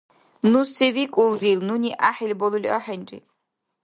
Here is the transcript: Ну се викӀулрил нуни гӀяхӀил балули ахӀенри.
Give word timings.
Ну 0.51 0.59
се 0.75 0.87
викӀулрил 0.95 1.59
нуни 1.67 1.91
гӀяхӀил 1.99 2.33
балули 2.39 2.69
ахӀенри. 2.77 3.19